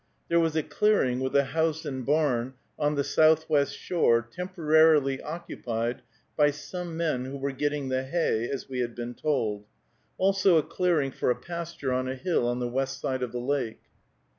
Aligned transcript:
There 0.29 0.39
was 0.39 0.55
a 0.55 0.63
clearing, 0.63 1.19
with 1.19 1.35
a 1.35 1.43
house 1.43 1.85
and 1.85 2.03
barn, 2.03 2.55
on 2.79 2.95
the 2.95 3.03
southwest 3.03 3.77
shore, 3.77 4.27
temporarily 4.33 5.21
occupied 5.21 6.01
by 6.35 6.49
some 6.49 6.97
men 6.97 7.25
who 7.25 7.37
were 7.37 7.51
getting 7.51 7.89
the 7.89 8.01
hay, 8.05 8.49
as 8.49 8.67
we 8.67 8.79
had 8.79 8.95
been 8.95 9.13
told; 9.13 9.67
also 10.17 10.57
a 10.57 10.63
clearing 10.63 11.11
for 11.11 11.29
a 11.29 11.35
pasture 11.35 11.93
on 11.93 12.07
a 12.07 12.15
hill 12.15 12.47
on 12.47 12.57
the 12.57 12.67
west 12.67 12.99
side 12.99 13.21
of 13.21 13.31
the 13.31 13.37
lake. 13.39 13.81